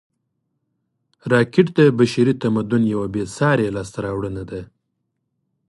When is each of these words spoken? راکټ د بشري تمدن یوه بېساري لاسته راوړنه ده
راکټ 1.31 1.67
د 1.77 1.79
بشري 1.99 2.33
تمدن 2.43 2.83
یوه 2.93 3.07
بېساري 3.15 3.65
لاسته 3.75 3.97
راوړنه 4.05 4.43
ده 4.51 4.61